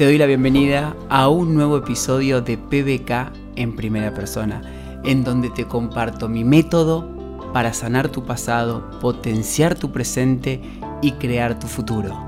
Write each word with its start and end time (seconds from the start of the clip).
Te 0.00 0.06
doy 0.06 0.16
la 0.16 0.24
bienvenida 0.24 0.96
a 1.10 1.28
un 1.28 1.54
nuevo 1.54 1.76
episodio 1.76 2.40
de 2.40 2.56
PBK 2.56 3.36
en 3.56 3.76
primera 3.76 4.14
persona, 4.14 4.62
en 5.04 5.24
donde 5.24 5.50
te 5.50 5.66
comparto 5.66 6.26
mi 6.26 6.42
método 6.42 7.06
para 7.52 7.74
sanar 7.74 8.08
tu 8.08 8.24
pasado, 8.24 8.98
potenciar 9.02 9.74
tu 9.74 9.92
presente 9.92 10.62
y 11.02 11.12
crear 11.12 11.58
tu 11.58 11.66
futuro. 11.66 12.18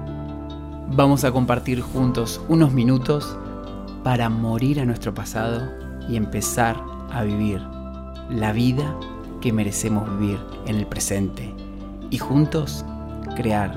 Vamos 0.89 1.25
a 1.25 1.33
compartir 1.33 1.81
juntos 1.81 2.43
unos 2.47 2.75
minutos 2.75 3.39
para 4.05 4.29
morir 4.29 4.79
a 4.79 4.85
nuestro 4.85 5.15
pasado 5.15 5.67
y 6.11 6.17
empezar 6.17 6.77
a 7.11 7.23
vivir 7.23 7.63
la 8.29 8.53
vida 8.53 8.95
que 9.41 9.51
merecemos 9.51 10.11
vivir 10.19 10.39
en 10.67 10.77
el 10.77 10.87
presente 10.87 11.55
y 12.11 12.19
juntos 12.19 12.85
crear 13.35 13.75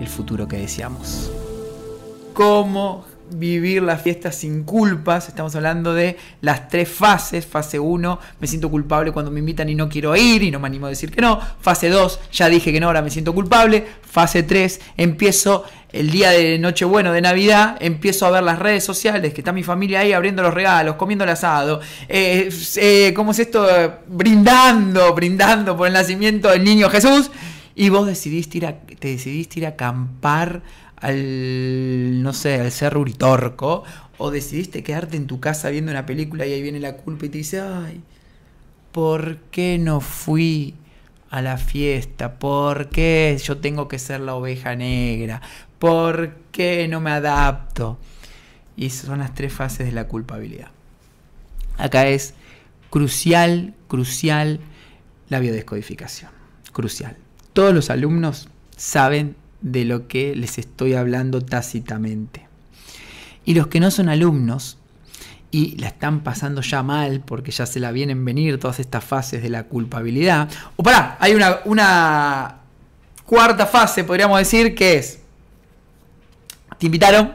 el 0.00 0.06
futuro 0.06 0.48
que 0.48 0.56
deseamos. 0.56 1.30
¿Cómo 2.32 3.04
vivir 3.30 3.82
la 3.82 3.96
fiesta 3.96 4.32
sin 4.32 4.64
culpas. 4.64 5.28
Estamos 5.28 5.54
hablando 5.54 5.94
de 5.94 6.16
las 6.40 6.68
tres 6.68 6.88
fases. 6.88 7.46
Fase 7.46 7.78
1, 7.78 8.18
me 8.40 8.46
siento 8.46 8.70
culpable 8.70 9.12
cuando 9.12 9.30
me 9.30 9.40
invitan 9.40 9.68
y 9.68 9.74
no 9.74 9.88
quiero 9.88 10.16
ir 10.16 10.42
y 10.42 10.50
no 10.50 10.60
me 10.60 10.66
animo 10.66 10.86
a 10.86 10.90
decir 10.90 11.10
que 11.10 11.20
no. 11.20 11.40
Fase 11.60 11.88
2, 11.88 12.20
ya 12.32 12.48
dije 12.48 12.72
que 12.72 12.80
no, 12.80 12.86
ahora 12.86 13.02
me 13.02 13.10
siento 13.10 13.34
culpable. 13.34 13.86
Fase 14.02 14.42
3, 14.42 14.80
empiezo 14.96 15.64
el 15.92 16.10
día 16.10 16.30
de 16.30 16.58
Nochebueno, 16.58 17.12
de 17.12 17.20
Navidad, 17.22 17.76
empiezo 17.80 18.26
a 18.26 18.30
ver 18.30 18.42
las 18.42 18.58
redes 18.58 18.84
sociales, 18.84 19.32
que 19.32 19.40
está 19.40 19.52
mi 19.52 19.62
familia 19.62 20.00
ahí 20.00 20.12
abriendo 20.12 20.42
los 20.42 20.52
regalos, 20.52 20.96
comiendo 20.96 21.24
el 21.24 21.30
asado. 21.30 21.80
Eh, 22.08 22.50
eh, 22.76 23.12
¿Cómo 23.14 23.30
es 23.30 23.38
esto? 23.38 23.66
Brindando, 24.06 25.14
brindando 25.14 25.76
por 25.76 25.86
el 25.86 25.94
nacimiento 25.94 26.48
del 26.48 26.64
niño 26.64 26.90
Jesús. 26.90 27.30
Y 27.74 27.90
vos 27.90 28.08
decidiste 28.08 28.58
ir 28.58 28.66
a, 28.66 28.74
te 28.76 29.08
decidiste 29.08 29.60
ir 29.60 29.66
a 29.66 29.70
acampar 29.70 30.62
al, 31.00 32.22
no 32.22 32.32
sé, 32.32 32.60
al 32.60 32.72
Cerro 32.72 33.00
Uritorco, 33.00 33.84
o 34.18 34.30
decidiste 34.30 34.82
quedarte 34.82 35.16
en 35.16 35.26
tu 35.26 35.40
casa 35.40 35.70
viendo 35.70 35.92
una 35.92 36.06
película 36.06 36.46
y 36.46 36.52
ahí 36.52 36.62
viene 36.62 36.80
la 36.80 36.96
culpa 36.96 37.26
y 37.26 37.28
te 37.28 37.38
dice, 37.38 37.60
ay, 37.60 38.02
¿por 38.92 39.38
qué 39.50 39.78
no 39.78 40.00
fui 40.00 40.74
a 41.30 41.42
la 41.42 41.56
fiesta? 41.56 42.38
¿Por 42.38 42.88
qué 42.88 43.38
yo 43.42 43.58
tengo 43.58 43.88
que 43.88 43.98
ser 43.98 44.20
la 44.20 44.34
oveja 44.34 44.74
negra? 44.74 45.40
¿Por 45.78 46.34
qué 46.52 46.88
no 46.88 47.00
me 47.00 47.10
adapto? 47.10 47.98
Y 48.76 48.90
son 48.90 49.20
las 49.20 49.34
tres 49.34 49.52
fases 49.52 49.86
de 49.86 49.92
la 49.92 50.08
culpabilidad. 50.08 50.68
Acá 51.76 52.08
es 52.08 52.34
crucial, 52.90 53.74
crucial 53.86 54.60
la 55.28 55.38
biodescodificación. 55.38 56.30
Crucial. 56.72 57.16
Todos 57.52 57.74
los 57.74 57.90
alumnos 57.90 58.48
saben 58.76 59.36
de 59.60 59.84
lo 59.84 60.08
que 60.08 60.34
les 60.36 60.58
estoy 60.58 60.94
hablando 60.94 61.40
tácitamente. 61.40 62.46
Y 63.44 63.54
los 63.54 63.68
que 63.68 63.80
no 63.80 63.90
son 63.90 64.08
alumnos 64.08 64.78
y 65.50 65.76
la 65.76 65.88
están 65.88 66.20
pasando 66.20 66.60
ya 66.60 66.82
mal 66.82 67.20
porque 67.20 67.50
ya 67.50 67.64
se 67.66 67.80
la 67.80 67.90
vienen 67.90 68.24
venir 68.24 68.58
todas 68.58 68.80
estas 68.80 69.04
fases 69.04 69.42
de 69.42 69.48
la 69.48 69.64
culpabilidad. 69.64 70.48
O 70.76 70.82
pará, 70.82 71.16
hay 71.20 71.34
una, 71.34 71.60
una 71.64 72.56
cuarta 73.24 73.66
fase, 73.66 74.04
podríamos 74.04 74.38
decir, 74.38 74.74
que 74.74 74.98
es, 74.98 75.20
te 76.78 76.86
invitaron, 76.86 77.34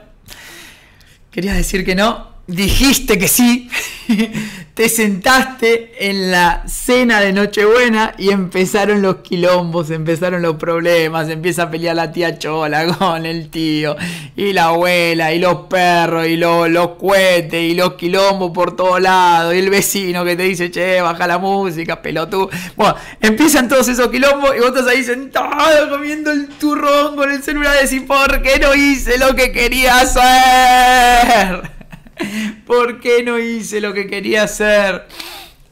querías 1.31 1.55
decir 1.55 1.83
que 1.83 1.95
no, 1.95 2.32
dijiste 2.47 3.17
que 3.17 3.27
sí, 3.27 3.69
te 4.73 4.89
sentaste 4.89 6.09
en 6.09 6.30
la 6.31 6.63
cena 6.67 7.22
de 7.22 7.31
Nochebuena 7.31 8.16
y 8.17 8.31
empezaron 8.31 9.02
los 9.02 9.17
quilombos, 9.17 9.91
empezaron 9.91 10.41
los 10.41 10.58
problemas, 10.58 11.30
empieza 11.30 11.63
a 11.63 11.72
pelear 11.72 11.95
la 11.95 12.11
tía 12.11 12.38
Chola 12.38 12.85
con 12.97 13.25
el 13.25 13.50
tío 13.50 13.95
y 14.35 14.52
la 14.52 14.66
abuela 14.66 15.33
y 15.33 15.39
los 15.39 15.67
perros 15.67 16.27
y 16.27 16.35
los, 16.35 16.69
los 16.69 16.89
cohetes 17.00 17.61
y 17.61 17.75
los 17.75 17.94
quilombos 17.94 18.52
por 18.52 18.75
todos 18.75 19.00
lados 19.00 19.53
y 19.55 19.59
el 19.59 19.69
vecino 19.69 20.25
que 20.25 20.35
te 20.35 20.44
dice, 20.44 20.69
che, 20.69 21.02
baja 21.02 21.28
la 21.28 21.38
música, 21.38 22.02
pelotudo. 22.02 22.50
Bueno, 22.75 22.96
empiezan 23.22 23.69
todos 23.69 23.88
esos 23.88 24.09
quilombos 24.09 24.51
y 24.57 24.59
vos 24.59 24.69
estás 24.69 24.88
ahí 24.88 25.03
sentado 25.03 25.90
comiendo 25.90 26.31
el 26.31 26.50
turrón 26.50 27.16
con 27.16 27.31
el 27.31 27.41
celular 27.41 27.75
y 27.79 27.88
decís, 27.88 28.01
¿por 28.06 28.41
qué 28.41 28.59
no 28.59 28.75
hice 28.75 29.17
lo 29.17 29.34
que 29.34 29.51
quería 29.51 30.00
hacer? 30.01 31.72
¿Por 32.66 33.00
qué 33.00 33.24
no 33.24 33.40
hice 33.40 33.81
lo 33.81 33.94
que 33.94 34.07
quería 34.07 34.44
hacer? 34.44 35.07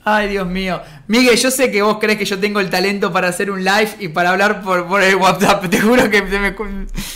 Ay, 0.03 0.29
Dios 0.29 0.47
mío. 0.47 0.81
Miguel, 1.07 1.38
yo 1.38 1.52
sé 1.52 1.72
que 1.72 1.81
vos 1.81 1.97
crees 2.00 2.18
que 2.18 2.25
yo 2.25 2.40
tengo 2.40 2.59
el 2.59 2.69
talento 2.69 3.13
para 3.13 3.28
hacer 3.28 3.52
un 3.52 3.63
live 3.63 3.91
y 4.00 4.07
para 4.07 4.31
hablar 4.31 4.63
por, 4.63 5.01
el 5.01 5.16
WhatsApp. 5.16 5.66
Te 5.69 5.80
juro 5.80 6.09
que 6.09 6.19
se 6.28 6.40
me, 6.40 6.56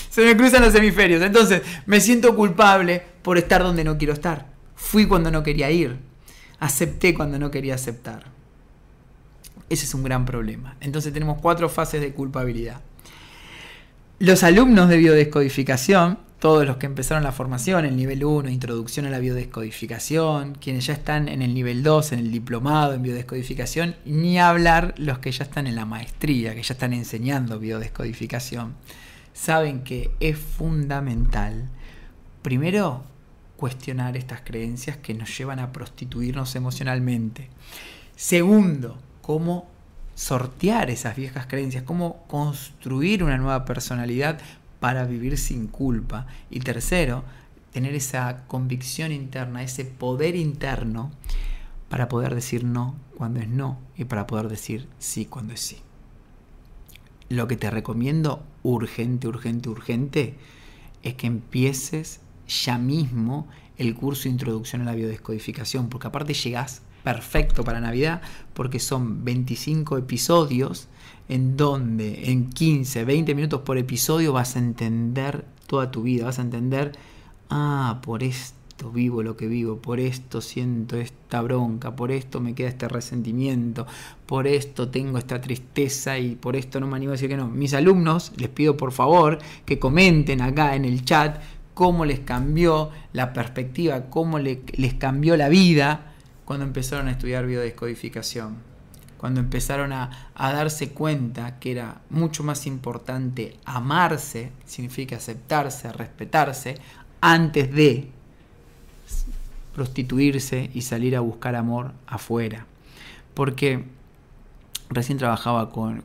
se 0.09 0.25
me 0.25 0.37
cruzan 0.37 0.61
los 0.61 0.75
hemisferios. 0.75 1.21
Entonces, 1.23 1.61
me 1.85 1.99
siento 1.99 2.35
culpable 2.35 3.01
por 3.21 3.37
estar 3.37 3.63
donde 3.63 3.83
no 3.83 3.97
quiero 3.97 4.13
estar. 4.13 4.45
Fui 4.75 5.07
cuando 5.07 5.31
no 5.31 5.41
quería 5.41 5.71
ir. 5.71 5.97
Acepté 6.59 7.13
cuando 7.13 7.39
no 7.39 7.49
quería 7.49 7.75
aceptar. 7.75 8.25
Ese 9.69 9.85
es 9.85 9.93
un 9.95 10.03
gran 10.03 10.25
problema. 10.25 10.77
Entonces 10.79 11.11
tenemos 11.11 11.39
cuatro 11.41 11.69
fases 11.69 12.01
de 12.01 12.13
culpabilidad. 12.13 12.81
Los 14.19 14.43
alumnos 14.43 14.89
de 14.89 14.97
biodescodificación 14.97 16.19
todos 16.39 16.65
los 16.65 16.77
que 16.77 16.85
empezaron 16.85 17.23
la 17.23 17.31
formación, 17.31 17.85
el 17.85 17.95
nivel 17.95 18.23
1, 18.23 18.49
introducción 18.49 19.05
a 19.05 19.09
la 19.09 19.19
biodescodificación, 19.19 20.55
quienes 20.55 20.85
ya 20.85 20.93
están 20.93 21.27
en 21.27 21.41
el 21.41 21.53
nivel 21.53 21.81
2, 21.81 22.11
en 22.11 22.19
el 22.19 22.31
diplomado 22.31 22.93
en 22.93 23.01
biodescodificación, 23.01 23.95
ni 24.05 24.39
hablar 24.39 24.93
los 24.97 25.19
que 25.19 25.31
ya 25.31 25.43
están 25.43 25.65
en 25.67 25.75
la 25.75 25.85
maestría, 25.85 26.53
que 26.53 26.63
ya 26.63 26.73
están 26.73 26.93
enseñando 26.93 27.59
biodescodificación, 27.59 28.75
saben 29.33 29.83
que 29.83 30.11
es 30.19 30.37
fundamental, 30.37 31.69
primero, 32.41 33.03
cuestionar 33.57 34.17
estas 34.17 34.41
creencias 34.41 34.97
que 34.97 35.13
nos 35.13 35.35
llevan 35.37 35.59
a 35.59 35.71
prostituirnos 35.71 36.55
emocionalmente. 36.55 37.49
Segundo, 38.15 38.97
cómo 39.21 39.67
sortear 40.15 40.89
esas 40.89 41.15
viejas 41.15 41.47
creencias, 41.47 41.83
cómo 41.83 42.23
construir 42.27 43.23
una 43.23 43.37
nueva 43.37 43.65
personalidad 43.65 44.39
para 44.85 45.05
vivir 45.05 45.39
sin 45.39 45.65
culpa. 45.65 46.27
Y 46.51 46.59
tercero, 46.59 47.23
tener 47.71 47.95
esa 47.95 48.45
convicción 48.45 49.11
interna, 49.11 49.63
ese 49.63 49.83
poder 49.83 50.35
interno 50.35 51.09
para 51.89 52.07
poder 52.07 52.35
decir 52.35 52.63
no 52.63 52.93
cuando 53.17 53.39
es 53.39 53.47
no 53.47 53.79
y 53.97 54.03
para 54.03 54.27
poder 54.27 54.47
decir 54.47 54.87
sí 54.99 55.25
cuando 55.25 55.55
es 55.55 55.61
sí. 55.61 55.77
Lo 57.29 57.47
que 57.47 57.57
te 57.57 57.71
recomiendo 57.71 58.43
urgente, 58.61 59.27
urgente, 59.27 59.69
urgente 59.69 60.35
es 61.01 61.15
que 61.15 61.25
empieces 61.25 62.19
ya 62.47 62.77
mismo 62.77 63.47
el 63.77 63.95
curso 63.95 64.25
de 64.25 64.29
introducción 64.29 64.83
a 64.83 64.85
la 64.85 64.93
biodescodificación, 64.93 65.89
porque 65.89 66.09
aparte 66.09 66.35
llegás 66.35 66.83
perfecto 67.05 67.63
para 67.63 67.79
Navidad, 67.79 68.19
porque 68.55 68.79
son 68.79 69.23
25 69.23 69.99
episodios 69.99 70.87
en 71.29 71.55
donde 71.55 72.31
en 72.31 72.49
15, 72.49 73.05
20 73.05 73.35
minutos 73.35 73.61
por 73.61 73.77
episodio 73.77 74.33
vas 74.33 74.55
a 74.55 74.59
entender 74.59 75.45
toda 75.67 75.91
tu 75.91 76.01
vida, 76.01 76.25
vas 76.25 76.39
a 76.39 76.41
entender, 76.41 76.93
ah, 77.51 77.99
por 78.01 78.23
esto 78.23 78.91
vivo 78.91 79.21
lo 79.21 79.37
que 79.37 79.45
vivo, 79.45 79.77
por 79.77 79.99
esto 79.99 80.41
siento 80.41 80.97
esta 80.97 81.43
bronca, 81.43 81.95
por 81.95 82.11
esto 82.11 82.39
me 82.39 82.55
queda 82.55 82.69
este 82.69 82.87
resentimiento, 82.87 83.85
por 84.25 84.47
esto 84.47 84.89
tengo 84.89 85.19
esta 85.19 85.39
tristeza 85.39 86.17
y 86.17 86.33
por 86.33 86.55
esto 86.55 86.79
no 86.79 86.87
me 86.87 86.95
animo 86.95 87.11
a 87.11 87.13
decir 87.13 87.29
que 87.29 87.37
no. 87.37 87.47
Mis 87.47 87.75
alumnos, 87.75 88.31
les 88.35 88.49
pido 88.49 88.77
por 88.77 88.91
favor 88.91 89.37
que 89.63 89.77
comenten 89.77 90.41
acá 90.41 90.75
en 90.75 90.85
el 90.85 91.05
chat 91.05 91.39
cómo 91.75 92.03
les 92.03 92.21
cambió 92.21 92.89
la 93.13 93.31
perspectiva, 93.31 94.09
cómo 94.09 94.39
les 94.39 94.93
cambió 94.95 95.37
la 95.37 95.49
vida 95.49 96.13
cuando 96.45 96.65
empezaron 96.65 97.07
a 97.07 97.11
estudiar 97.11 97.45
biodescodificación, 97.45 98.57
cuando 99.17 99.39
empezaron 99.39 99.91
a, 99.91 100.29
darse 100.35 100.91
cuenta 100.91 101.57
que 101.59 101.71
era 101.71 102.01
mucho 102.09 102.43
más 102.43 102.67
importante 102.67 103.57
amarse, 103.65 104.51
significa 104.65 105.15
aceptarse, 105.15 105.91
respetarse, 105.91 106.77
antes 107.21 107.73
de 107.73 108.09
prostituirse 109.73 110.69
y 110.73 110.81
salir 110.81 111.15
a 111.15 111.21
buscar 111.21 111.55
amor 111.55 111.93
afuera. 112.05 112.67
Porque 113.33 113.83
recién 114.89 115.17
trabajaba 115.17 115.71
con, 115.71 116.03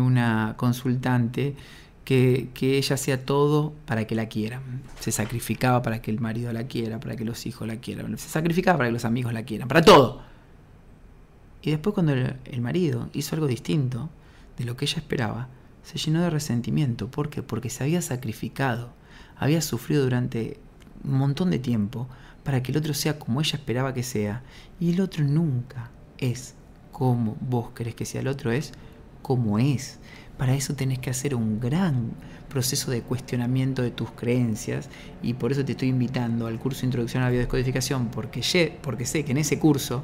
una 0.00 0.54
consultante 0.56 1.56
que, 2.04 2.50
ella 2.60 2.94
hacía 2.94 3.24
todo 3.24 3.72
para 3.86 4.06
que 4.06 4.14
la 4.14 4.26
quieran. 4.26 4.82
Se 4.98 5.12
sacrificaba 5.12 5.82
para 5.82 6.02
que 6.02 6.10
el 6.10 6.20
marido 6.20 6.52
la 6.52 6.66
quiera, 6.66 7.00
para 7.00 7.16
que 7.16 7.24
los 7.24 7.46
hijos 7.46 7.66
la 7.68 7.76
quieran. 7.76 8.16
Se 8.18 8.28
sacrificaba 8.28 8.78
para 8.78 8.88
que 8.88 8.94
los 8.94 9.04
amigos 9.04 9.32
la 9.32 9.44
quieran, 9.44 9.68
para 9.68 9.82
todo. 9.82 10.22
Y 11.62 11.70
después 11.70 11.94
cuando 11.94 12.12
el, 12.12 12.60
marido 12.60 13.10
hizo 13.12 13.34
algo 13.36 13.46
distinto 13.46 14.08
de 14.56 14.64
lo 14.64 14.76
que 14.76 14.86
ella 14.86 14.98
esperaba, 14.98 15.48
se 15.82 15.98
llenó 15.98 16.22
de 16.22 16.30
resentimiento. 16.30 17.10
¿Por 17.10 17.28
qué? 17.30 17.42
Porque 17.42 17.70
se 17.70 17.84
había 17.84 18.02
sacrificado, 18.02 18.92
había 19.36 19.60
sufrido 19.60 20.04
durante 20.04 20.58
un 21.04 21.18
montón 21.18 21.50
de 21.50 21.58
tiempo 21.58 22.08
para 22.44 22.62
que 22.62 22.72
el 22.72 22.78
otro 22.78 22.94
sea 22.94 23.18
como 23.18 23.40
ella 23.40 23.58
esperaba 23.58 23.94
que 23.94 24.02
sea. 24.02 24.42
Y 24.78 24.92
el 24.92 25.00
otro 25.00 25.24
nunca 25.24 25.90
es 26.18 26.54
como 26.92 27.36
vos 27.40 27.70
querés 27.70 27.94
que 27.94 28.06
sea. 28.06 28.22
El 28.22 28.28
otro 28.28 28.50
es 28.52 28.72
como 29.22 29.58
es. 29.58 29.98
Para 30.36 30.54
eso 30.54 30.74
tenés 30.74 30.98
que 30.98 31.10
hacer 31.10 31.34
un 31.34 31.60
gran 31.60 32.12
proceso 32.48 32.90
de 32.90 33.02
cuestionamiento 33.02 33.82
de 33.82 33.90
tus 33.90 34.10
creencias 34.10 34.90
y 35.22 35.34
por 35.34 35.52
eso 35.52 35.64
te 35.64 35.72
estoy 35.72 35.88
invitando 35.88 36.46
al 36.46 36.58
curso 36.58 36.84
Introducción 36.84 37.22
a 37.22 37.26
la 37.26 37.30
Biodescodificación 37.30 38.08
porque, 38.08 38.78
porque 38.82 39.06
sé 39.06 39.24
que 39.24 39.32
en 39.32 39.38
ese 39.38 39.58
curso, 39.58 40.02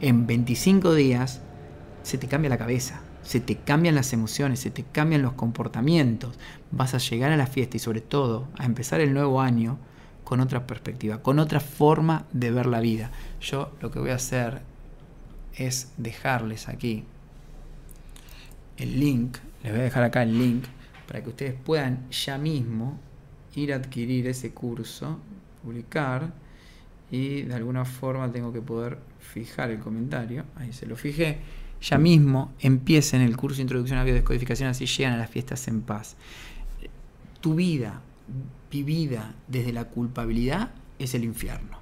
en 0.00 0.26
25 0.26 0.94
días, 0.94 1.40
se 2.02 2.16
te 2.16 2.28
cambia 2.28 2.48
la 2.48 2.58
cabeza, 2.58 3.00
se 3.22 3.40
te 3.40 3.56
cambian 3.56 3.94
las 3.94 4.12
emociones, 4.12 4.60
se 4.60 4.70
te 4.70 4.84
cambian 4.84 5.22
los 5.22 5.32
comportamientos, 5.32 6.38
vas 6.70 6.94
a 6.94 6.98
llegar 6.98 7.32
a 7.32 7.36
la 7.36 7.46
fiesta 7.46 7.76
y 7.76 7.80
sobre 7.80 8.00
todo 8.00 8.48
a 8.56 8.64
empezar 8.64 9.00
el 9.00 9.12
nuevo 9.12 9.40
año 9.40 9.78
con 10.24 10.40
otra 10.40 10.66
perspectiva, 10.66 11.22
con 11.22 11.38
otra 11.38 11.60
forma 11.60 12.26
de 12.32 12.50
ver 12.50 12.66
la 12.66 12.80
vida. 12.80 13.10
Yo 13.40 13.72
lo 13.80 13.90
que 13.90 13.98
voy 13.98 14.10
a 14.10 14.16
hacer 14.16 14.60
es 15.54 15.92
dejarles 15.96 16.68
aquí 16.68 17.04
el 18.78 18.98
link, 18.98 19.36
les 19.62 19.72
voy 19.72 19.80
a 19.80 19.84
dejar 19.84 20.04
acá 20.04 20.22
el 20.22 20.38
link 20.38 20.64
para 21.06 21.22
que 21.22 21.30
ustedes 21.30 21.54
puedan 21.54 22.08
ya 22.10 22.38
mismo 22.38 22.98
ir 23.54 23.72
a 23.72 23.76
adquirir 23.76 24.26
ese 24.26 24.52
curso, 24.52 25.18
publicar 25.62 26.32
y 27.10 27.42
de 27.42 27.54
alguna 27.54 27.84
forma 27.84 28.30
tengo 28.30 28.52
que 28.52 28.60
poder 28.60 28.98
fijar 29.20 29.70
el 29.70 29.78
comentario, 29.78 30.44
ahí 30.56 30.72
se 30.72 30.86
lo 30.86 30.96
fijé, 30.96 31.38
ya 31.80 31.98
mismo 31.98 32.52
empiecen 32.60 33.20
el 33.20 33.36
curso 33.36 33.56
de 33.56 33.62
Introducción 33.62 33.98
a 33.98 34.04
Biodescodificación, 34.04 34.68
así 34.68 34.86
llegan 34.86 35.14
a 35.14 35.18
las 35.18 35.30
fiestas 35.30 35.68
en 35.68 35.82
paz. 35.82 36.16
Tu 37.40 37.54
vida 37.54 38.02
vivida 38.70 39.34
desde 39.46 39.72
la 39.72 39.84
culpabilidad 39.84 40.70
es 40.98 41.14
el 41.14 41.24
infierno. 41.24 41.78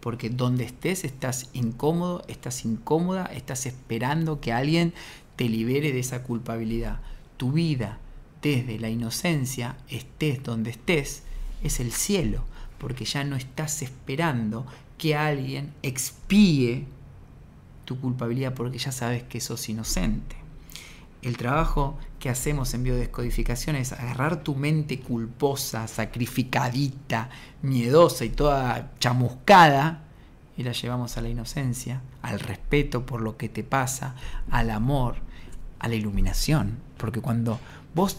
Porque 0.00 0.30
donde 0.30 0.64
estés 0.64 1.04
estás 1.04 1.50
incómodo, 1.52 2.24
estás 2.26 2.64
incómoda, 2.64 3.26
estás 3.26 3.66
esperando 3.66 4.40
que 4.40 4.52
alguien 4.52 4.94
te 5.40 5.48
libere 5.48 5.90
de 5.90 6.00
esa 6.00 6.22
culpabilidad. 6.22 7.00
Tu 7.38 7.50
vida 7.50 7.96
desde 8.42 8.78
la 8.78 8.90
inocencia, 8.90 9.78
estés 9.88 10.42
donde 10.42 10.68
estés, 10.68 11.22
es 11.62 11.80
el 11.80 11.92
cielo, 11.92 12.44
porque 12.76 13.06
ya 13.06 13.24
no 13.24 13.36
estás 13.36 13.80
esperando 13.80 14.66
que 14.98 15.16
alguien 15.16 15.72
expíe 15.82 16.84
tu 17.86 17.98
culpabilidad 17.98 18.52
porque 18.52 18.76
ya 18.76 18.92
sabes 18.92 19.22
que 19.22 19.40
sos 19.40 19.66
inocente. 19.70 20.36
El 21.22 21.38
trabajo 21.38 21.96
que 22.18 22.28
hacemos 22.28 22.74
en 22.74 22.82
biodescodificación 22.82 23.76
es 23.76 23.92
agarrar 23.92 24.42
tu 24.42 24.54
mente 24.54 25.00
culposa, 25.00 25.88
sacrificadita, 25.88 27.30
miedosa 27.62 28.26
y 28.26 28.28
toda 28.28 28.92
chamuscada 29.00 30.02
y 30.58 30.64
la 30.64 30.72
llevamos 30.72 31.16
a 31.16 31.22
la 31.22 31.30
inocencia, 31.30 32.02
al 32.20 32.40
respeto 32.40 33.06
por 33.06 33.22
lo 33.22 33.38
que 33.38 33.48
te 33.48 33.64
pasa, 33.64 34.16
al 34.50 34.68
amor, 34.68 35.29
a 35.80 35.88
la 35.88 35.96
iluminación. 35.96 36.78
Porque 36.96 37.20
cuando 37.20 37.58
vos 37.94 38.18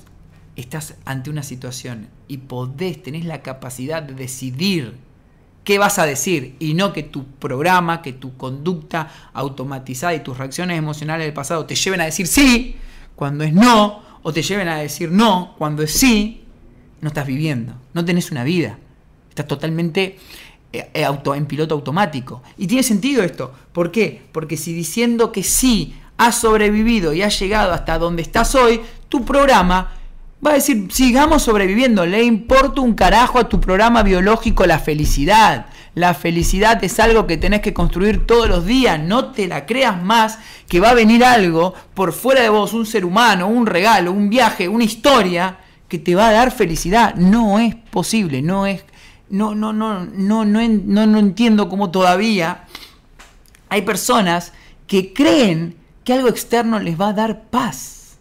estás 0.56 0.96
ante 1.06 1.30
una 1.30 1.44
situación 1.44 2.10
y 2.28 2.38
podés, 2.38 3.02
tenés 3.02 3.26
la 3.26 3.42
capacidad 3.42 4.04
de 4.04 4.14
decidir 4.14 4.98
qué 5.64 5.78
vas 5.78 6.00
a 6.00 6.06
decir 6.06 6.56
y 6.60 6.74
no 6.74 6.92
que 6.92 7.04
tu 7.04 7.26
programa, 7.26 8.02
que 8.02 8.14
tu 8.14 8.36
conducta 8.36 9.10
automatizada 9.34 10.14
y 10.14 10.22
tus 10.22 10.38
reacciones 10.38 10.78
emocionales 10.78 11.26
del 11.26 11.34
pasado 11.34 11.66
te 11.66 11.76
lleven 11.76 12.02
a 12.02 12.06
decir 12.06 12.28
sí 12.28 12.76
cuando 13.16 13.44
es 13.44 13.54
no 13.54 14.02
o 14.24 14.34
te 14.34 14.42
lleven 14.42 14.68
a 14.68 14.78
decir 14.78 15.12
no 15.12 15.56
cuando 15.58 15.84
es 15.84 15.92
sí, 15.92 16.44
no 17.02 17.08
estás 17.08 17.26
viviendo, 17.26 17.74
no 17.94 18.06
tenés 18.06 18.32
una 18.32 18.44
vida, 18.44 18.78
estás 19.30 19.48
totalmente 19.48 20.18
eh, 20.74 20.90
eh, 20.94 21.04
auto, 21.04 21.36
en 21.36 21.46
piloto 21.48 21.76
automático. 21.76 22.44
Y 22.58 22.68
tiene 22.68 22.84
sentido 22.84 23.24
esto, 23.24 23.54
¿por 23.74 23.92
qué? 23.92 24.22
Porque 24.32 24.58
si 24.58 24.74
diciendo 24.74 25.32
que 25.32 25.44
sí 25.44 25.96
has 26.18 26.40
sobrevivido 26.40 27.14
y 27.14 27.22
has 27.22 27.40
llegado 27.40 27.74
hasta 27.74 27.98
donde 27.98 28.22
estás 28.22 28.56
hoy, 28.56 28.82
tu 29.10 29.26
programa 29.26 29.92
va 30.46 30.52
a 30.52 30.56
decir, 30.56 30.88
sigamos 30.92 31.44
sobreviviendo, 31.44 32.06
le 32.06 32.24
importa 32.24 32.82
un 32.82 32.94
carajo 32.94 33.40
a 33.40 33.48
tu 33.48 33.60
programa 33.60 34.04
biológico 34.04 34.66
la 34.66 34.80
felicidad. 34.80 35.68
La 35.94 36.14
felicidad 36.14 36.82
es 36.84 37.00
algo 37.00 37.28
que 37.28 37.38
tenés 37.38 37.62
que 37.62 37.74
construir 37.74 38.26
todos 38.26 38.48
los 38.48 38.66
días, 38.66 39.00
no 39.00 39.32
te 39.32 39.48
la 39.48 39.66
creas 39.66 40.02
más 40.02 40.40
que 40.68 40.80
va 40.80 40.92
a 40.92 40.94
venir 40.94 41.24
algo 41.24 41.74
por 41.94 42.14
fuera 42.14 42.42
de 42.42 42.50
vos, 42.50 42.74
un 42.74 42.86
ser 42.86 43.04
humano, 43.04 43.48
un 43.48 43.66
regalo, 43.66 44.12
un 44.12 44.30
viaje, 44.30 44.70
una 44.70 44.86
historia 44.86 45.58
que 45.90 46.00
te 46.00 46.16
va 46.16 46.30
a 46.30 46.32
dar 46.32 46.52
felicidad. 46.52 47.16
No 47.16 47.60
es 47.60 47.76
posible, 47.76 48.42
no 48.42 48.66
es 48.66 48.86
no 49.30 49.54
no 49.54 49.74
no 49.74 50.06
no 50.06 50.46
no, 50.46 50.62
no, 50.68 51.08
no 51.08 51.20
entiendo 51.20 51.70
cómo 51.70 51.92
todavía 51.92 52.66
hay 53.70 53.82
personas 53.82 54.54
que 54.88 55.14
creen 55.14 55.76
que 56.04 56.14
algo 56.14 56.30
externo 56.30 56.80
les 56.80 57.00
va 57.00 57.10
a 57.10 57.14
dar 57.14 57.44
paz, 57.44 58.18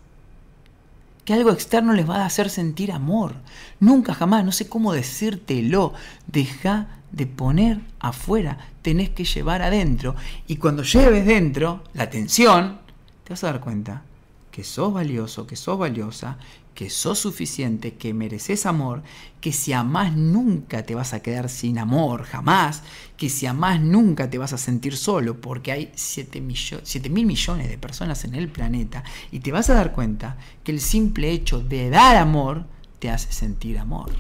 que 1.25 1.35
algo 1.35 1.51
externo 1.51 1.93
les 1.93 2.09
va 2.09 2.17
a 2.17 2.27
hacer 2.27 2.51
sentir 2.51 2.93
amor. 2.93 3.35
Nunca 3.79 4.15
jamás, 4.15 4.45
no 4.45 4.53
sé 4.53 4.69
cómo 4.69 4.93
decírtelo, 4.93 5.93
deja 6.27 6.89
de 7.13 7.27
poner 7.27 7.81
afuera, 7.99 8.59
tenés 8.83 9.11
que 9.11 9.25
llevar 9.25 9.63
adentro. 9.63 10.15
Y 10.47 10.57
cuando 10.57 10.83
lleves 10.83 11.27
dentro 11.27 11.85
la 11.95 12.05
atención, 12.05 12.79
te 13.25 13.33
vas 13.33 13.45
a 13.45 13.53
dar 13.53 13.61
cuenta 13.61 14.03
que 14.51 14.65
sos 14.65 14.93
valioso, 14.93 15.47
que 15.47 15.57
sos 15.57 15.79
valiosa, 15.79 16.37
que 16.75 16.91
sos 16.91 17.19
suficiente, 17.19 17.95
que 17.95 18.15
mereces 18.15 18.65
amor, 18.67 19.03
que 19.41 19.53
si 19.53 19.73
amás 19.73 20.17
nunca 20.17 20.85
te 20.85 20.95
vas 20.95 21.13
a 21.13 21.21
quedar 21.21 21.49
sin 21.49 21.79
amor, 21.79 22.25
jamás, 22.25 22.83
que 23.17 23.29
si 23.29 23.47
amás 23.47 23.81
nunca 23.81 24.31
te 24.31 24.39
vas 24.39 24.53
a 24.53 24.59
sentir 24.59 24.97
solo, 24.97 25.41
porque 25.41 25.73
hay 25.73 25.93
7 25.95 26.41
mil 26.41 27.27
millones 27.27 27.69
de 27.69 27.79
personas 27.79 28.25
en 28.25 28.35
el 28.35 28.49
planeta, 28.49 29.05
y 29.31 29.41
te 29.41 29.53
vas 29.53 29.69
a 29.71 29.75
dar 29.75 29.93
cuenta 29.93 30.39
que 30.65 30.73
el 30.73 30.81
simple 30.81 31.31
hecho 31.31 31.61
de 31.61 31.91
dar 31.91 32.17
amor 32.17 32.67
te 32.99 33.11
hace 33.11 33.33
sentir 33.33 33.79
amor. 33.79 34.11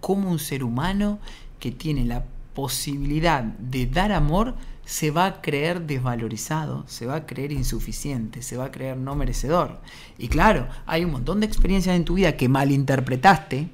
Como 0.00 0.30
un 0.30 0.38
ser 0.38 0.62
humano 0.62 1.18
que 1.58 1.72
tiene 1.72 2.04
la 2.04 2.24
posibilidad 2.56 3.42
de 3.42 3.84
dar 3.84 4.12
amor 4.12 4.54
se 4.86 5.10
va 5.10 5.26
a 5.26 5.42
creer 5.42 5.82
desvalorizado, 5.82 6.84
se 6.88 7.04
va 7.04 7.16
a 7.16 7.26
creer 7.26 7.52
insuficiente, 7.52 8.40
se 8.40 8.56
va 8.56 8.66
a 8.66 8.70
creer 8.70 8.96
no 8.96 9.14
merecedor. 9.14 9.78
Y 10.16 10.28
claro, 10.28 10.66
hay 10.86 11.04
un 11.04 11.12
montón 11.12 11.40
de 11.40 11.46
experiencias 11.46 11.94
en 11.94 12.06
tu 12.06 12.14
vida 12.14 12.36
que 12.36 12.48
malinterpretaste 12.48 13.68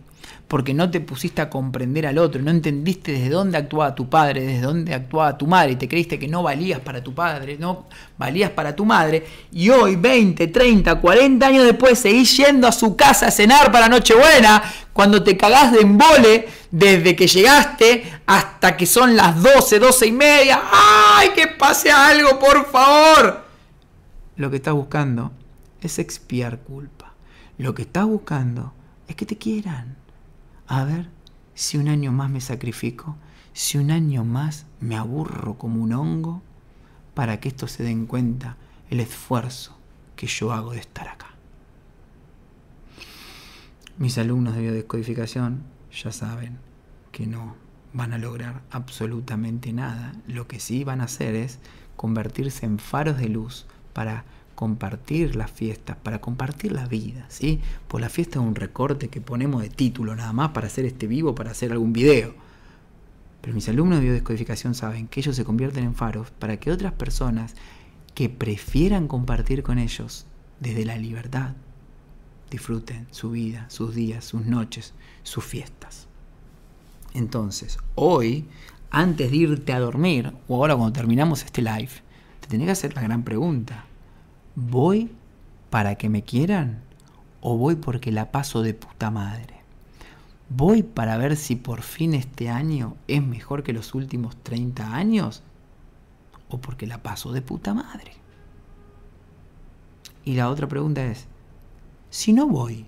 porque 0.49 0.75
no 0.75 0.91
te 0.91 1.01
pusiste 1.01 1.41
a 1.41 1.49
comprender 1.49 2.07
al 2.07 2.19
otro, 2.19 2.43
no 2.43 2.51
entendiste 2.51 3.13
desde 3.13 3.31
dónde 3.31 3.57
actuaba 3.57 3.95
tu 3.95 4.11
padre, 4.11 4.43
desde 4.43 4.61
dónde 4.61 4.93
actuaba 4.93 5.39
tu 5.39 5.47
madre, 5.47 5.73
y 5.73 5.77
te 5.77 5.89
creíste 5.89 6.19
que 6.19 6.29
no 6.29 6.43
valías 6.43 6.81
para 6.81 7.03
tu 7.03 7.15
padre, 7.15 7.57
no 7.59 7.87
valías 8.19 8.51
para 8.51 8.77
tu 8.77 8.85
madre, 8.85 9.25
y 9.51 9.71
hoy, 9.71 9.97
20, 9.97 10.49
30, 10.49 11.01
40 11.01 11.47
años 11.47 11.65
después, 11.65 11.99
seguís 11.99 12.37
yendo 12.37 12.69
a 12.69 12.73
su 12.73 12.97
casa 12.97 13.29
a 13.29 13.31
cenar 13.31 13.73
para 13.73 13.89
Nochebuena, 13.89 14.63
cuando 14.93 15.23
te 15.23 15.39
cagás 15.39 15.73
de 15.73 15.81
embole 15.81 16.47
desde 16.73 17.15
que 17.15 17.29
llegaste 17.29 18.21
hasta 18.27 18.77
que 18.77 18.87
son 18.87 19.15
las 19.15 19.41
12, 19.41 19.79
12 19.79 20.07
y 20.07 20.13
media. 20.13 20.63
¡Ay, 20.73 21.29
que 21.35 21.47
pase 21.47 21.93
algo, 21.93 22.39
por 22.41 22.67
favor! 22.67 23.45
Lo 24.37 24.51
que 24.51 24.57
estás 24.57 24.75
buscando 24.75 25.33
es 25.81 25.99
expiar 25.99 26.61
culpa. 26.61 27.13
Lo 27.59 27.75
que 27.75 27.83
estás 27.83 28.07
buscando 28.07 28.73
es 29.07 29.15
que 29.15 29.27
te 29.27 29.37
quieran 29.37 29.97
a 30.67 30.85
ver 30.85 31.09
si 31.55 31.77
un 31.77 31.89
año 31.89 32.11
más 32.11 32.31
me 32.31 32.41
sacrifico, 32.41 33.17
si 33.53 33.77
un 33.77 33.91
año 33.91 34.25
más 34.25 34.65
me 34.81 34.97
aburro 34.97 35.59
como 35.59 35.83
un 35.83 35.93
hongo, 35.93 36.43
para 37.13 37.39
que 37.39 37.49
estos 37.49 37.73
se 37.73 37.83
den 37.83 38.07
cuenta 38.07 38.57
el 38.89 39.01
esfuerzo 39.01 39.77
que 40.17 40.27
yo 40.27 40.53
hago 40.53 40.73
de 40.73 40.81
estar 40.81 41.07
acá. 41.09 41.27
Mis 43.99 44.17
alumnos 44.17 44.55
de 44.55 44.63
biodescodificación 44.63 45.65
ya 45.93 46.13
saben 46.13 46.59
que 47.11 47.27
no 47.27 47.55
van 47.93 48.13
a 48.13 48.19
lograr 48.19 48.63
absolutamente 48.71 49.73
nada. 49.73 50.15
Lo 50.27 50.49
que 50.49 50.61
sí 50.61 50.85
van 50.85 51.01
a 51.01 51.05
hacer 51.05 51.35
es 51.35 51.59
convertirse 51.97 52.67
en 52.67 52.79
faros 52.79 53.19
de 53.19 53.29
luz 53.29 53.67
para 53.93 54.25
compartir 54.55 55.37
las 55.37 55.51
fiestas, 55.51 55.97
para 55.97 56.21
compartir 56.21 56.73
la 56.73 56.87
vida, 56.87 57.27
¿sí? 57.29 57.61
Pues 57.89 58.01
la 58.01 58.09
fiesta 58.09 58.39
es 58.39 58.45
un 58.45 58.55
recorte 58.55 59.09
que 59.09 59.21
ponemos 59.21 59.63
de 59.63 59.71
título 59.71 60.15
nada 60.15 60.33
más 60.33 60.51
para 60.51 60.67
hacer 60.67 60.85
este 60.85 61.07
vivo, 61.07 61.35
para 61.35 61.51
hacer 61.51 61.73
algún 61.73 61.93
video. 61.93 62.35
Pero 63.41 63.55
mis 63.55 63.69
alumnos 63.69 63.99
de 63.99 64.05
biodescodificación 64.05 64.75
saben 64.75 65.09
que 65.09 65.21
ellos 65.21 65.37
se 65.37 65.45
convierten 65.45 65.85
en 65.85 65.95
faros 65.95 66.31
para 66.31 66.59
que 66.59 66.71
otras 66.71 66.93
personas 66.93 67.55
que 68.15 68.29
prefieran 68.29 69.09
compartir 69.09 69.63
con 69.63 69.79
ellos 69.79 70.27
desde 70.61 70.85
la 70.85 70.97
libertad 70.97 71.55
disfruten 72.53 73.07
su 73.11 73.31
vida, 73.31 73.67
sus 73.69 73.95
días, 73.95 74.25
sus 74.25 74.45
noches, 74.45 74.95
sus 75.23 75.45
fiestas. 75.45 76.07
Entonces, 77.15 77.79
hoy, 77.95 78.47
antes 78.91 79.31
de 79.31 79.37
irte 79.37 79.73
a 79.73 79.81
dormir, 79.81 80.33
o 80.49 80.57
ahora 80.57 80.77
cuando 80.77 80.93
terminamos 80.93 81.45
este 81.45 81.63
live, 81.63 81.91
te 82.41 82.49
tenés 82.49 82.67
que 82.67 82.73
hacer 82.73 82.95
la 82.95 83.03
gran 83.03 83.23
pregunta. 83.23 83.85
¿Voy 84.55 85.11
para 85.71 85.95
que 85.97 86.09
me 86.09 86.23
quieran 86.23 86.83
o 87.41 87.57
voy 87.57 87.77
porque 87.77 88.13
la 88.13 88.31
paso 88.31 88.63
de 88.63 88.75
puta 88.75 89.11
madre? 89.11 89.63
¿Voy 90.49 90.83
para 90.83 91.17
ver 91.17 91.37
si 91.37 91.57
por 91.57 91.83
fin 91.83 92.13
este 92.13 92.51
año 92.51 92.97
es 93.09 93.23
mejor 93.23 93.63
que 93.63 93.73
los 93.73 93.95
últimos 93.95 94.37
30 94.43 94.95
años? 94.95 95.43
¿O 96.49 96.59
porque 96.59 96.87
la 96.87 97.03
paso 97.03 97.33
de 97.33 97.41
puta 97.41 97.73
madre? 97.73 98.13
Y 100.25 100.35
la 100.35 100.51
otra 100.51 100.69
pregunta 100.69 101.05
es, 101.05 101.27
si 102.13 102.35
no 102.35 102.47
voy, 102.47 102.85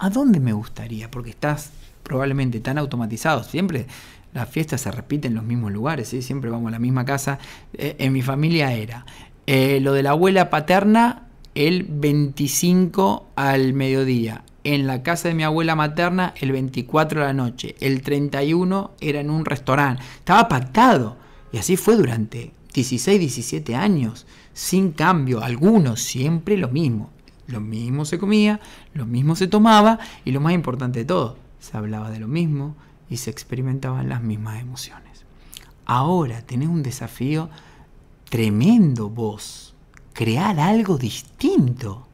¿a 0.00 0.10
dónde 0.10 0.40
me 0.40 0.52
gustaría? 0.52 1.08
Porque 1.08 1.30
estás 1.30 1.70
probablemente 2.02 2.58
tan 2.58 2.78
automatizado, 2.78 3.44
siempre 3.44 3.86
las 4.34 4.48
fiestas 4.48 4.80
se 4.80 4.90
repiten 4.90 5.32
en 5.32 5.36
los 5.36 5.44
mismos 5.44 5.70
lugares, 5.70 6.08
¿sí? 6.08 6.20
siempre 6.20 6.50
vamos 6.50 6.68
a 6.68 6.72
la 6.72 6.80
misma 6.80 7.04
casa. 7.04 7.38
Eh, 7.74 7.94
en 8.00 8.12
mi 8.12 8.22
familia 8.22 8.72
era 8.72 9.06
eh, 9.46 9.78
lo 9.80 9.92
de 9.92 10.02
la 10.02 10.10
abuela 10.10 10.50
paterna 10.50 11.28
el 11.54 11.84
25 11.88 13.28
al 13.36 13.72
mediodía, 13.72 14.42
en 14.64 14.88
la 14.88 15.04
casa 15.04 15.28
de 15.28 15.34
mi 15.34 15.44
abuela 15.44 15.76
materna 15.76 16.34
el 16.40 16.50
24 16.50 17.20
de 17.20 17.26
la 17.26 17.32
noche, 17.32 17.76
el 17.78 18.02
31 18.02 18.90
era 19.00 19.20
en 19.20 19.30
un 19.30 19.44
restaurante, 19.44 20.02
estaba 20.18 20.48
pactado 20.48 21.16
y 21.52 21.58
así 21.58 21.76
fue 21.76 21.94
durante 21.94 22.50
16, 22.74 23.20
17 23.20 23.76
años, 23.76 24.26
sin 24.52 24.90
cambio, 24.90 25.40
algunos, 25.44 26.02
siempre 26.02 26.56
lo 26.56 26.68
mismo. 26.68 27.12
Lo 27.46 27.60
mismo 27.60 28.04
se 28.04 28.18
comía, 28.18 28.60
lo 28.94 29.06
mismo 29.06 29.36
se 29.36 29.46
tomaba 29.46 29.98
y 30.24 30.32
lo 30.32 30.40
más 30.40 30.52
importante 30.52 31.00
de 31.00 31.04
todo, 31.04 31.36
se 31.60 31.76
hablaba 31.76 32.10
de 32.10 32.18
lo 32.18 32.28
mismo, 32.28 32.74
y 33.08 33.18
se 33.18 33.30
experimentaban 33.30 34.08
las 34.08 34.22
mismas 34.22 34.60
emociones. 34.60 35.24
Ahora 35.84 36.42
tenés 36.42 36.68
un 36.68 36.82
desafío 36.82 37.48
tremendo 38.28 39.08
vos, 39.08 39.74
crear 40.12 40.58
algo 40.58 40.98
distinto. 40.98 42.06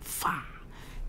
Fa. 0.00 0.44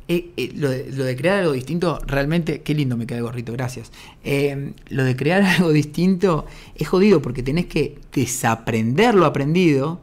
Eh, 0.07 0.31
eh, 0.37 0.51
lo, 0.55 0.69
de, 0.69 1.15
crear 1.15 1.39
algo 1.39 1.51
distinto, 1.51 1.99
realmente, 2.05 2.61
qué 2.61 2.73
lindo 2.73 2.97
me 2.97 3.07
queda 3.07 3.19
el 3.19 3.23
gorrito, 3.23 3.53
gracias. 3.53 3.91
Eh, 4.23 4.73
lo 4.89 5.03
de 5.03 5.15
crear 5.15 5.43
algo 5.57 5.71
distinto 5.71 6.45
es 6.75 6.87
jodido 6.87 7.21
porque 7.21 7.43
tenés 7.43 7.67
que 7.67 7.99
desaprender 8.13 9.13
lo 9.15 9.25
aprendido 9.25 9.99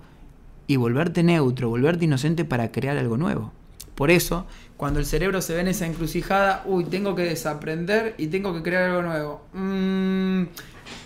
y 0.72 0.76
volverte 0.76 1.22
neutro, 1.22 1.68
volverte 1.68 2.06
inocente 2.06 2.44
para 2.44 2.72
crear 2.72 2.96
algo 2.96 3.18
nuevo. 3.18 3.52
Por 3.94 4.10
eso, 4.10 4.46
cuando 4.78 5.00
el 5.00 5.06
cerebro 5.06 5.42
se 5.42 5.54
ve 5.54 5.60
en 5.60 5.68
esa 5.68 5.86
encrucijada, 5.86 6.62
uy, 6.66 6.84
tengo 6.84 7.14
que 7.14 7.22
desaprender 7.22 8.14
y 8.16 8.28
tengo 8.28 8.54
que 8.54 8.62
crear 8.62 8.84
algo 8.84 9.02
nuevo. 9.02 9.42
Mm, 9.52 10.44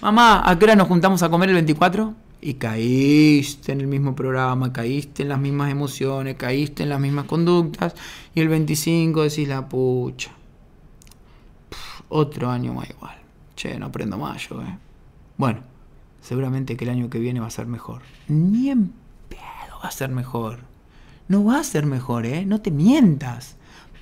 mamá, 0.01 0.49
¿a 0.49 0.57
qué 0.59 0.65
hora 0.67 0.77
nos 0.77 0.87
juntamos 0.87 1.23
a 1.23 1.29
comer 1.29 1.49
el 1.49 1.57
24? 1.57 2.15
Y 2.41 2.55
caíste 2.55 3.73
en 3.73 3.81
el 3.81 3.89
mismo 3.89 4.15
programa, 4.15 4.73
caíste 4.73 5.25
en 5.25 5.31
las 5.31 5.41
mismas 5.41 5.71
emociones, 5.71 6.37
caíste 6.37 6.85
en 6.85 6.91
las 6.91 7.01
mismas 7.01 7.25
conductas. 7.25 7.95
Y 8.35 8.41
el 8.41 8.49
25 8.49 9.25
decís 9.25 9.49
la 9.49 9.69
pucha. 9.69 10.31
otro 12.09 12.51
año 12.51 12.73
más 12.73 12.89
igual. 12.89 13.17
Che, 13.57 13.77
no 13.79 13.87
aprendo 13.87 14.17
más 14.17 14.49
yo, 14.49 14.63
¿eh? 14.63 14.79
Bueno, 15.37 15.61
seguramente 16.21 16.77
que 16.77 16.85
el 16.85 16.91
año 16.91 17.11
que 17.11 17.19
viene 17.19 17.41
va 17.41 17.49
a 17.49 17.51
ser 17.51 17.67
mejor. 17.67 18.03
Ni 18.29 18.71
a 19.87 19.91
ser 19.93 20.11
mejor. 20.11 20.61
No 21.29 21.45
va 21.45 21.61
a 21.61 21.65
ser 21.65 21.87
mejor, 21.87 22.27
¿eh? 22.27 22.45
No 22.45 22.61
te 22.61 22.71
mientas 22.71 23.57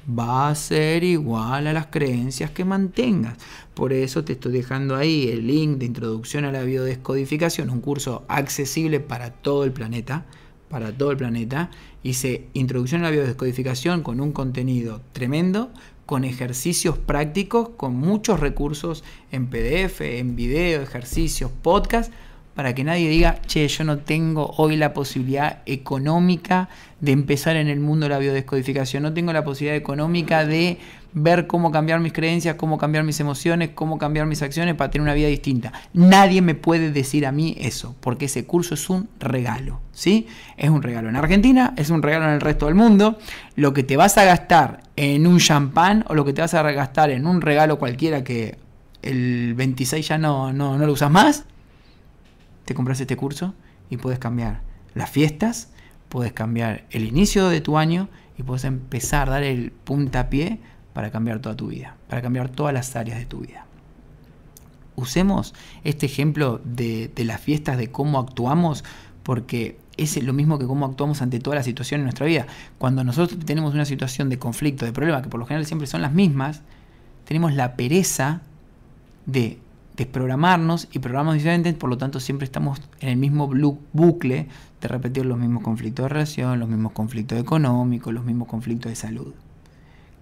va 0.09 0.49
a 0.49 0.55
ser 0.55 1.05
igual 1.05 1.67
a 1.67 1.73
las 1.73 1.87
creencias 1.87 2.51
que 2.51 2.65
mantengas. 2.65 3.39
Por 3.75 3.93
eso 3.93 4.25
te 4.25 4.35
estoy 4.35 4.53
dejando 4.53 4.97
ahí 4.97 5.29
el 5.29 5.47
link 5.47 5.79
de 5.79 5.87
introducción 5.87 6.45
a 6.45 6.53
la 6.53 6.63
biodescodificación, 6.63 7.71
un 7.71 7.81
curso 7.81 8.25
accesible 8.29 9.01
para 9.01 9.31
todo 9.31 9.65
el 9.65 9.73
planeta, 9.73 10.27
para 10.69 10.93
todo 10.93 11.11
el 11.11 11.17
planeta. 11.17 11.71
Hice 12.03 12.49
introducción 12.53 13.01
a 13.01 13.05
la 13.05 13.11
biodescodificación 13.11 14.03
con 14.03 14.21
un 14.21 14.33
contenido 14.33 15.01
tremendo, 15.13 15.71
con 16.07 16.25
ejercicios 16.25 16.99
prácticos, 16.99 17.71
con 17.71 17.95
muchos 17.95 18.41
recursos 18.41 19.05
en 19.33 19.47
PDF, 19.47 20.03
en 20.03 20.37
video, 20.37 20.83
ejercicios, 20.83 21.51
podcast 21.63 22.13
para 22.55 22.75
que 22.75 22.85
nadie 22.85 23.09
diga, 23.09 23.41
che, 23.47 23.67
yo 23.67 23.85
no 23.85 23.99
tengo 23.99 24.55
hoy 24.57 24.77
la 24.77 24.93
posibilidad 24.93 25.59
económica 25.67 26.69
de 27.01 27.13
empezar 27.13 27.57
en 27.57 27.69
el 27.69 27.81
mundo 27.81 28.05
de 28.05 28.11
la 28.11 28.19
biodescodificación, 28.19 29.03
no 29.03 29.13
tengo 29.13 29.33
la 29.33 29.45
posibilidad 29.45 29.77
económica 29.77 30.47
de 30.47 30.79
ver 31.15 31.47
cómo 31.47 31.71
cambiar 31.71 32.01
mis 32.01 32.13
creencias, 32.13 32.57
cómo 32.57 32.77
cambiar 32.77 33.05
mis 33.05 33.19
emociones, 33.21 33.71
cómo 33.75 33.99
cambiar 33.99 34.27
mis 34.27 34.43
acciones 34.43 34.75
para 34.75 34.91
tener 34.91 35.03
una 35.03 35.15
vida 35.15 35.29
distinta. 35.29 35.73
Nadie 35.93 36.43
me 36.43 36.55
puede 36.55 36.91
decir 36.91 37.27
a 37.27 37.33
mí 37.33 37.57
eso, 37.59 37.95
porque 38.01 38.27
ese 38.27 38.45
curso 38.45 38.75
es 38.75 38.91
un 38.91 39.09
regalo, 39.21 39.81
¿sí? 39.93 40.27
Es 40.57 40.71
un 40.71 40.83
regalo 40.83 41.09
en 41.09 41.17
Argentina, 41.17 41.73
es 41.77 41.91
un 41.91 42.03
regalo 42.03 42.27
en 42.27 42.33
el 42.33 42.41
resto 42.41 42.67
del 42.67 42.75
mundo. 42.75 43.19
Lo 43.55 43.73
que 43.73 43.85
te 43.85 43.97
vas 43.97 44.19
a 44.19 44.25
gastar 44.25 44.83
en 44.97 45.27
un 45.27 45.39
champán 45.39 46.05
o 46.09 46.15
lo 46.15 46.25
que 46.25 46.33
te 46.33 46.41
vas 46.41 46.55
a 46.55 46.63
gastar 46.63 47.11
en 47.11 47.27
un 47.27 47.41
regalo 47.41 47.79
cualquiera 47.79 48.25
que 48.25 48.59
el 49.03 49.55
26 49.55 50.09
ya 50.09 50.19
no, 50.19 50.53
no, 50.53 50.79
no 50.79 50.87
lo 50.87 50.93
usas 50.93 51.11
más, 51.11 51.45
te 52.65 52.75
compras 52.75 53.01
este 53.01 53.17
curso 53.17 53.55
y 53.91 53.97
puedes 53.97 54.19
cambiar 54.19 54.61
las 54.95 55.11
fiestas, 55.11 55.71
puedes 56.09 56.33
cambiar 56.33 56.85
el 56.91 57.05
inicio 57.05 57.49
de 57.49 57.61
tu 57.61 57.79
año 57.79 58.09
y 58.39 58.43
puedes 58.43 58.65
empezar 58.65 59.29
a 59.29 59.33
dar 59.33 59.43
el 59.43 59.71
puntapié 59.73 60.61
para 60.93 61.11
cambiar 61.11 61.41
toda 61.41 61.57
tu 61.57 61.69
vida, 61.69 61.97
para 62.09 62.23
cambiar 62.23 62.49
todas 62.49 62.73
las 62.73 62.95
áreas 62.97 63.19
de 63.19 63.27
tu 63.27 63.41
vida. 63.41 63.67
Usemos 64.97 65.55
este 65.83 66.07
ejemplo 66.07 66.61
de, 66.65 67.11
las 67.19 67.41
fiestas, 67.41 67.77
de 67.77 67.91
cómo 67.91 68.21
actuamos, 68.21 68.85
porque 69.25 69.79
es 69.97 70.23
lo 70.23 70.33
mismo 70.33 70.59
que 70.59 70.67
cómo 70.67 70.87
actuamos 70.87 71.21
ante 71.21 71.41
todas 71.41 71.57
las 71.57 71.65
situaciones 71.65 72.03
en 72.03 72.05
nuestra 72.05 72.27
vida. 72.27 72.47
Cuando 72.79 73.03
nosotros 73.03 73.45
tenemos 73.45 73.75
una 73.75 73.85
situación 73.85 74.29
de 74.29 74.39
conflicto, 74.39 74.85
de 74.85 74.93
problema, 74.93 75.21
que 75.21 75.29
por 75.29 75.41
lo 75.41 75.47
general 75.47 75.67
siempre 75.67 75.89
son 75.89 76.01
las 76.01 76.13
mismas, 76.13 76.63
tenemos 77.25 77.55
la 77.55 77.75
pereza 77.75 78.43
de 79.27 79.59
desprogramarnos 79.97 80.89
y 80.93 80.99
programamos 80.99 81.35
diferentes, 81.35 81.75
por 81.75 81.89
lo 81.89 81.99
tanto 81.99 82.21
siempre 82.21 82.45
estamos 82.45 82.81
en 83.01 83.11
el 83.11 83.17
mismo 83.17 83.47
bucle 83.93 84.49
de 84.81 84.89
repetir 84.89 85.25
los 85.25 85.39
mismos 85.39 85.63
conflictos 85.63 86.05
de 86.05 86.09
relación, 86.09 86.59
los 86.59 86.69
mismos 86.69 86.93
conflictos 86.93 87.39
económicos, 87.39 88.13
los 88.13 88.25
mismos 88.25 88.49
conflictos 88.49 88.91
de 88.91 88.97
salud. 88.97 89.35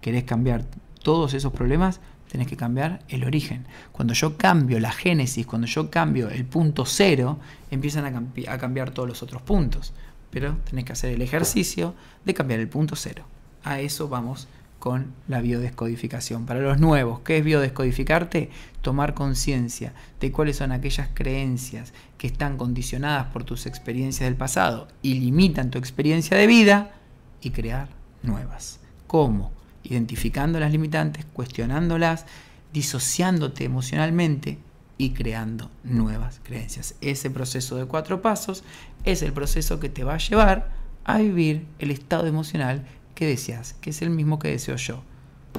¿Querés 0.01 0.25
cambiar 0.25 0.65
todos 1.03 1.35
esos 1.35 1.53
problemas? 1.53 2.01
Tenés 2.31 2.47
que 2.47 2.57
cambiar 2.57 3.01
el 3.09 3.25
origen. 3.25 3.67
Cuando 3.93 4.15
yo 4.15 4.37
cambio 4.37 4.81
la 4.81 4.93
génesis, 4.93 5.47
cuando 5.47 5.67
yo 5.67 5.91
cambio 5.91 6.29
el 6.29 6.45
punto 6.45 6.85
cero, 6.87 7.39
empiezan 7.71 8.05
a, 8.07 8.53
a 8.53 8.59
cambiar 8.59 8.91
todos 8.91 9.09
los 9.09 9.23
otros 9.23 9.43
puntos. 9.43 9.93
Pero 10.31 10.57
tenés 10.69 10.85
que 10.85 10.93
hacer 10.93 11.13
el 11.13 11.23
ejercicio 11.23 11.95
de 12.25 12.35
cambiar 12.35 12.61
el 12.61 12.69
punto 12.69 12.97
cero. 12.97 13.25
A 13.65 13.81
eso 13.81 14.09
vamos 14.09 14.49
con 14.83 15.15
la 15.29 15.41
biodescodificación. 15.41 16.45
Para 16.45 16.59
los 16.59 16.81
nuevos, 16.81 17.21
¿qué 17.21 17.39
es 17.39 17.45
biodescodificarte? 17.45 18.51
Tomar 18.81 19.15
conciencia 19.15 19.95
de 20.19 20.33
cuáles 20.33 20.57
son 20.57 20.73
aquellas 20.73 21.09
creencias 21.15 21.93
que 22.19 22.27
están 22.27 22.57
condicionadas 22.57 23.27
por 23.27 23.45
tus 23.45 23.67
experiencias 23.67 24.29
del 24.29 24.35
pasado 24.35 24.89
y 25.01 25.21
limitan 25.21 25.71
tu 25.71 25.79
experiencia 25.79 26.37
de 26.37 26.49
vida 26.49 26.97
y 27.41 27.51
crear 27.51 27.91
nuevas. 28.25 28.81
¿Cómo? 29.07 29.53
Identificando 29.85 30.59
las 30.59 30.73
limitantes, 30.73 31.27
cuestionándolas, 31.33 32.27
disociándote 32.73 33.63
emocionalmente 33.63 34.59
y 34.99 35.11
creando 35.11 35.71
nuevas 35.85 36.41
creencias. 36.43 36.97
Ese 37.01 37.31
proceso 37.31 37.77
de 37.77 37.85
cuatro 37.85 38.21
pasos 38.21 38.65
es 39.05 39.23
el 39.23 39.33
proceso 39.33 39.79
que 39.79 39.91
te 39.91 40.03
va 40.03 40.15
a 40.15 40.19
llevar 40.19 40.71
a 41.05 41.19
vivir 41.19 41.67
el 41.79 41.93
estado 41.93 42.27
emocional 42.27 42.85
¿Qué 43.15 43.27
deseas? 43.27 43.75
Que 43.81 43.91
es 43.91 44.03
el 44.03 44.11
mismo 44.11 44.39
que 44.39 44.49
deseo 44.49 44.77
yo. 44.77 45.03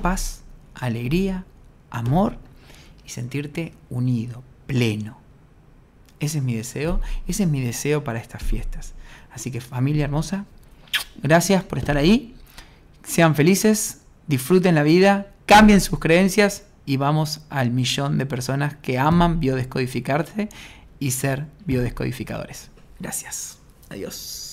Paz, 0.02 0.44
alegría, 0.76 1.46
amor 1.90 2.38
y 3.06 3.10
sentirte 3.10 3.74
unido, 3.90 4.44
pleno. 4.68 5.18
Ese 6.20 6.38
es 6.38 6.44
mi 6.44 6.56
deseo, 6.56 7.02
ese 7.28 7.44
es 7.44 7.50
mi 7.50 7.62
deseo 7.62 8.04
para 8.04 8.20
estas 8.20 8.42
fiestas. 8.42 8.94
Así 9.32 9.52
que 9.52 9.62
familia 9.62 10.06
hermosa, 10.06 10.46
gracias 11.22 11.64
por 11.64 11.78
estar 11.78 11.98
ahí. 11.98 12.36
Sean 13.04 13.36
felices, 13.36 14.02
disfruten 14.28 14.76
la 14.76 14.84
vida, 14.84 15.34
cambien 15.46 15.82
sus 15.82 16.00
creencias 16.00 16.66
y 16.86 16.98
vamos 16.98 17.42
al 17.50 17.72
millón 17.72 18.18
de 18.18 18.26
personas 18.26 18.76
que 18.76 18.98
aman 18.98 19.40
biodescodificarse 19.40 20.50
y 21.00 21.12
ser 21.12 21.46
biodescodificadores. 21.66 22.70
Gracias. 23.00 23.58
Adiós. 23.90 24.53